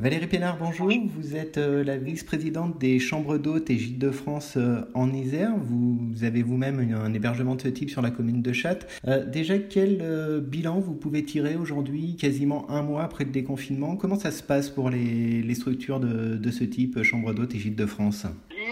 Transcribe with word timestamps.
Valérie 0.00 0.28
Pénard, 0.28 0.58
bonjour. 0.58 0.92
Vous 1.16 1.34
êtes 1.34 1.58
euh, 1.58 1.82
la 1.82 1.96
vice-présidente 1.96 2.78
des 2.78 3.00
chambres 3.00 3.36
d'hôtes 3.36 3.68
et 3.68 3.76
gîtes 3.76 3.98
de 3.98 4.12
France 4.12 4.54
euh, 4.56 4.82
en 4.94 5.12
Isère. 5.12 5.50
Vous 5.56 6.22
avez 6.22 6.44
vous-même 6.44 6.94
un 6.94 7.12
hébergement 7.12 7.56
de 7.56 7.62
ce 7.62 7.68
type 7.68 7.90
sur 7.90 8.00
la 8.00 8.12
commune 8.12 8.40
de 8.40 8.52
Châtes. 8.52 8.86
Euh, 9.08 9.24
déjà, 9.26 9.58
quel 9.58 10.40
bilan 10.40 10.78
vous 10.78 10.94
pouvez 10.94 11.24
tirer 11.24 11.56
aujourd'hui, 11.56 12.14
quasiment 12.14 12.70
un 12.70 12.82
mois 12.82 13.02
après 13.02 13.24
le 13.24 13.32
déconfinement? 13.32 13.96
Comment 13.96 14.14
ça 14.16 14.30
se 14.30 14.44
passe 14.44 14.70
pour 14.70 14.88
les, 14.88 15.54
structures 15.56 15.98
de, 15.98 16.36
de, 16.36 16.50
ce 16.52 16.62
type, 16.62 17.02
chambres 17.02 17.34
d'hôtes 17.34 17.56
et 17.56 17.58
gîtes 17.58 17.74
de 17.74 17.86
France 17.86 18.24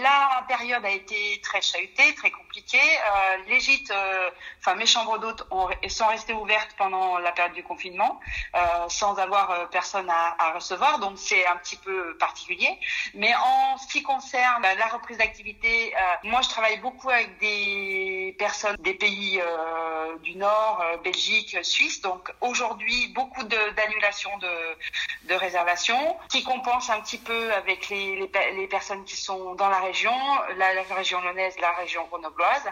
la 0.07 0.43
période 0.47 0.85
a 0.85 0.89
été 0.89 1.39
très 1.41 1.61
chahutée, 1.61 2.13
très 2.15 2.31
compliquée. 2.31 2.77
Euh, 2.77 3.37
les 3.47 3.59
gîtes, 3.59 3.91
euh, 3.91 4.29
enfin 4.59 4.75
mes 4.75 4.85
chambres 4.85 5.17
d'hôtes 5.19 5.43
sont 5.89 6.07
restées 6.07 6.33
ouvertes 6.33 6.73
pendant 6.77 7.17
la 7.17 7.31
période 7.31 7.53
du 7.53 7.63
confinement, 7.63 8.19
euh, 8.55 8.59
sans 8.89 9.15
avoir 9.17 9.69
personne 9.69 10.09
à, 10.09 10.51
recevoir, 10.53 10.99
donc 10.99 11.17
c'est 11.17 11.45
un 11.45 11.57
petit 11.57 11.75
peu 11.75 12.17
particulier. 12.17 12.79
Mais 13.13 13.33
en 13.35 13.77
ce 13.77 13.87
qui 13.87 14.01
concerne 14.01 14.61
la 14.61 14.87
reprise 14.87 15.17
d'activité, 15.17 15.93
moi 16.23 16.41
je 16.41 16.49
travaille 16.49 16.79
beaucoup 16.79 17.09
avec 17.09 17.37
des 17.39 18.16
personnes 18.37 18.75
des 18.79 18.93
pays 18.93 19.41
du 20.23 20.35
Nord, 20.35 20.83
Belgique, 21.03 21.57
Suisse. 21.63 22.01
Donc 22.01 22.31
aujourd'hui 22.41 23.07
beaucoup 23.09 23.43
d'annulations 23.43 24.37
de, 24.39 25.27
de, 25.27 25.35
réservations, 25.35 26.17
qui 26.29 26.43
compense 26.43 26.89
un 26.89 27.01
petit 27.01 27.17
peu 27.17 27.53
avec 27.53 27.89
les, 27.89 28.29
les, 28.55 28.67
personnes 28.67 29.03
qui 29.05 29.15
sont 29.15 29.55
dans 29.55 29.69
la 29.69 29.79
région, 29.79 30.13
la, 30.57 30.83
région 30.95 31.21
lyonnaise, 31.21 31.57
la 31.59 31.71
région 31.73 32.05
grenobloise, 32.07 32.63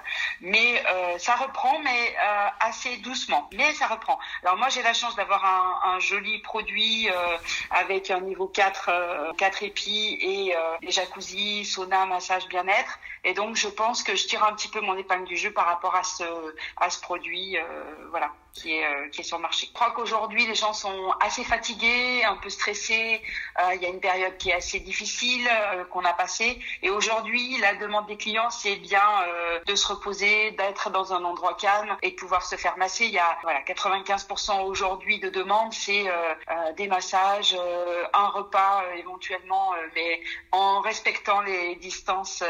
mais 0.41 0.83
euh, 0.87 1.17
ça 1.17 1.35
reprend, 1.35 1.79
mais 1.79 2.15
euh, 2.17 2.47
assez 2.59 2.97
doucement, 2.97 3.49
mais 3.53 3.73
ça 3.73 3.87
reprend. 3.87 4.19
Alors 4.43 4.57
moi 4.57 4.69
j'ai 4.69 4.81
la 4.81 4.93
chance 4.93 5.15
d'avoir 5.15 5.43
un, 5.45 5.99
joli 5.99 6.39
produit 6.39 7.09
euh, 7.09 7.37
avec 7.71 8.11
un 8.11 8.19
niveau 8.19 8.47
4, 8.47 9.33
4 9.37 9.63
épis 9.63 10.17
et 10.21 10.55
les 10.81 10.91
jacuzzi, 10.91 11.65
sauna, 11.65 12.05
massage, 12.05 12.47
bien-être, 12.47 12.99
et 13.23 13.33
donc 13.33 13.55
je 13.55 13.67
pense 13.67 14.03
que 14.03 14.15
je 14.15 14.27
tire 14.27 14.43
un 14.43 14.53
petit 14.53 14.67
peu 14.67 14.81
mon 14.81 14.97
épingle 14.97 15.25
du 15.25 15.37
jeu 15.37 15.51
par 15.55 15.65
rapport 15.65 15.95
à 15.95 16.03
ce, 16.03 16.23
à 16.77 16.89
ce 16.89 16.99
produit, 17.01 17.57
voilà 18.11 18.31
qui 18.55 18.73
est, 18.73 18.85
euh, 18.85 19.09
qui 19.09 19.21
est 19.21 19.23
sur 19.23 19.37
le 19.37 19.43
marché. 19.43 19.67
Je 19.67 19.73
crois 19.73 19.91
qu'aujourd'hui, 19.91 20.47
les 20.47 20.55
gens 20.55 20.73
sont 20.73 21.11
assez 21.19 21.43
fatigués, 21.43 22.23
un 22.23 22.37
peu 22.37 22.49
stressés. 22.49 23.21
Euh, 23.59 23.75
il 23.75 23.81
y 23.81 23.85
a 23.85 23.89
une 23.89 23.99
période 23.99 24.37
qui 24.37 24.49
est 24.49 24.53
assez 24.53 24.79
difficile 24.79 25.47
euh, 25.47 25.83
qu'on 25.85 26.05
a 26.05 26.13
passée. 26.13 26.59
Et 26.81 26.89
aujourd'hui, 26.89 27.57
la 27.59 27.75
demande 27.75 28.07
des 28.07 28.17
clients, 28.17 28.49
c'est 28.49 28.77
bien 28.77 29.01
de 29.65 29.75
se 29.75 29.87
reposer, 29.87 30.51
d'être 30.51 30.89
dans 30.89 31.13
un 31.13 31.23
endroit 31.23 31.55
calme 31.55 31.95
et 32.01 32.11
de 32.11 32.15
pouvoir 32.15 32.43
se 32.43 32.55
faire 32.55 32.77
masser. 32.77 33.05
Il 33.05 33.11
y 33.11 33.19
a 33.19 33.37
voilà, 33.43 33.61
95% 33.61 34.63
aujourd'hui 34.63 35.19
de 35.19 35.29
demandes, 35.29 35.73
c'est 35.73 36.05
des 36.77 36.87
massages, 36.87 37.57
un 38.13 38.27
repas 38.27 38.83
éventuellement, 38.97 39.73
mais 39.95 40.21
en 40.51 40.79
respectant 40.81 41.41
les 41.41 41.75
distances 41.75 42.43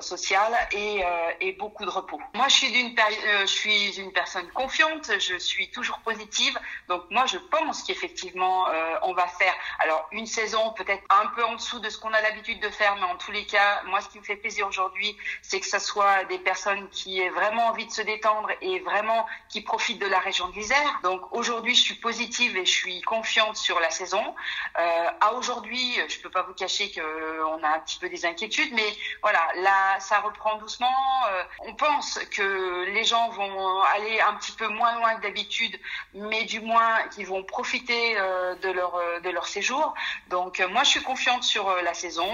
sociales 0.00 0.56
et 0.72 1.52
beaucoup 1.52 1.79
de 1.84 1.90
repos. 1.90 2.20
Moi, 2.34 2.48
je 2.48 2.54
suis 2.54 2.72
d'une 2.72 2.94
je 3.40 3.46
suis 3.46 3.98
une 3.98 4.12
personne 4.12 4.48
confiante 4.50 5.10
je 5.18 5.38
suis 5.38 5.70
toujours 5.70 5.98
positive. 6.00 6.58
Donc 6.88 7.02
moi, 7.10 7.26
je 7.26 7.38
pense 7.38 7.82
qu'effectivement, 7.82 8.68
euh, 8.68 8.96
on 9.02 9.12
va 9.12 9.26
faire 9.26 9.54
alors 9.78 10.08
une 10.12 10.26
saison 10.26 10.72
peut-être 10.72 11.02
un 11.10 11.26
peu 11.28 11.44
en 11.44 11.54
dessous 11.54 11.78
de 11.80 11.88
ce 11.88 11.98
qu'on 11.98 12.12
a 12.12 12.20
l'habitude 12.20 12.60
de 12.60 12.68
faire, 12.68 12.96
mais 12.96 13.04
en 13.04 13.16
tous 13.16 13.30
les 13.32 13.46
cas, 13.46 13.82
moi, 13.86 14.00
ce 14.00 14.08
qui 14.08 14.18
me 14.18 14.24
fait 14.24 14.36
plaisir 14.36 14.66
aujourd'hui, 14.66 15.16
c'est 15.42 15.60
que 15.60 15.66
ça 15.66 15.78
soit 15.78 16.24
des 16.24 16.38
personnes 16.38 16.88
qui 16.90 17.20
aient 17.20 17.30
vraiment 17.30 17.68
envie 17.68 17.86
de 17.86 17.92
se 17.92 18.02
détendre 18.02 18.50
et 18.60 18.80
vraiment 18.80 19.26
qui 19.48 19.60
profitent 19.60 20.00
de 20.00 20.06
la 20.06 20.18
région 20.18 20.48
de 20.48 20.54
l'Isère. 20.54 21.00
Donc 21.02 21.20
aujourd'hui, 21.32 21.74
je 21.74 21.82
suis 21.82 21.94
positive 21.94 22.56
et 22.56 22.64
je 22.64 22.72
suis 22.72 23.00
confiante 23.02 23.56
sur 23.56 23.80
la 23.80 23.90
saison. 23.90 24.34
Euh, 24.78 25.10
à 25.20 25.34
aujourd'hui, 25.34 25.98
je 26.08 26.18
peux 26.20 26.30
pas 26.30 26.42
vous 26.42 26.54
cacher 26.54 26.90
que 26.90 27.44
on 27.44 27.62
a 27.62 27.68
un 27.68 27.80
petit 27.80 27.98
peu 27.98 28.08
des 28.08 28.24
inquiétudes, 28.24 28.72
mais 28.74 28.96
voilà, 29.22 29.40
là, 29.56 29.98
ça 30.00 30.20
reprend 30.20 30.56
doucement. 30.56 30.88
Euh, 31.30 31.42
on 31.70 31.74
pense 31.74 32.18
que 32.30 32.84
les 32.92 33.04
gens 33.04 33.28
vont 33.30 33.80
aller 33.94 34.20
un 34.20 34.34
petit 34.34 34.52
peu 34.52 34.66
moins 34.68 34.96
loin 34.96 35.14
que 35.14 35.22
d'habitude, 35.22 35.78
mais 36.14 36.44
du 36.44 36.60
moins 36.60 37.02
qui 37.14 37.22
vont 37.22 37.44
profiter 37.44 38.18
euh, 38.18 38.56
de 38.56 38.70
leur 38.70 38.96
euh, 38.96 39.20
de 39.20 39.30
leur 39.30 39.46
séjour. 39.46 39.94
Donc 40.28 40.58
euh, 40.58 40.68
moi 40.68 40.82
je 40.82 40.90
suis 40.90 41.02
confiante 41.02 41.44
sur 41.44 41.70
la 41.82 41.94
saison. 41.94 42.30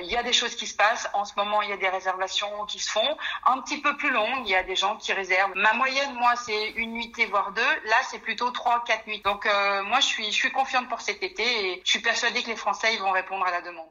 Il 0.00 0.06
y 0.06 0.16
a 0.16 0.22
des 0.22 0.32
choses 0.32 0.54
qui 0.56 0.66
se 0.66 0.74
passent. 0.74 1.08
En 1.12 1.24
ce 1.24 1.34
moment 1.36 1.62
il 1.62 1.70
y 1.70 1.72
a 1.72 1.76
des 1.76 1.88
réservations 1.88 2.66
qui 2.66 2.78
se 2.80 2.90
font 2.90 3.16
un 3.46 3.60
petit 3.60 3.80
peu 3.80 3.96
plus 3.96 4.10
longues. 4.10 4.42
Il 4.46 4.50
y 4.50 4.56
a 4.56 4.64
des 4.64 4.76
gens 4.76 4.96
qui 4.96 5.12
réservent. 5.12 5.52
Ma 5.54 5.72
moyenne 5.74 6.14
moi 6.14 6.34
c'est 6.36 6.70
une 6.70 6.92
nuitée 6.92 7.26
voire 7.26 7.52
deux. 7.52 7.74
Là 7.84 7.96
c'est 8.10 8.18
plutôt 8.18 8.50
trois 8.50 8.82
quatre 8.84 9.06
nuits. 9.06 9.22
Donc 9.22 9.46
moi 9.84 10.00
je 10.00 10.06
suis 10.06 10.26
je 10.32 10.36
suis 10.42 10.52
confiante 10.52 10.88
pour 10.88 11.00
cet 11.00 11.22
été 11.22 11.44
et 11.44 11.82
je 11.84 11.90
suis 11.90 12.00
persuadée 12.00 12.42
que 12.42 12.48
les 12.48 12.56
Français 12.56 12.94
ils 12.94 13.00
vont 13.00 13.12
répondre 13.12 13.46
à 13.46 13.50
la 13.50 13.60
demande. 13.60 13.90